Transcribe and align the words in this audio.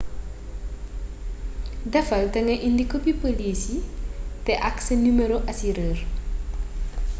defal 1.95 2.25
te 2.33 2.39
nga 2.45 2.55
indi 2.67 2.83
kopi 2.91 3.11
polis 3.21 3.61
yii 3.71 3.87
té 4.45 4.53
ak 4.69 4.75
sa 4.85 4.93
numero 5.03 5.37
asurër 5.51 5.97